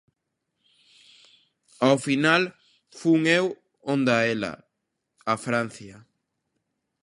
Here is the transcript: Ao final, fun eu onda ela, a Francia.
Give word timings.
Ao 1.87 1.95
final, 2.07 2.41
fun 2.99 3.21
eu 3.39 3.45
onda 3.93 4.15
ela, 4.33 4.53
a 5.33 5.35
Francia. 5.45 5.95